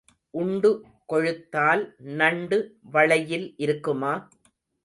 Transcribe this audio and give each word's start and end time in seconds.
உண்டு 0.33 0.69
கொழுத்தால் 1.05 1.83
நண்டு 2.17 2.59
வளையில் 2.91 3.47
இருக்குமா? 3.57 4.13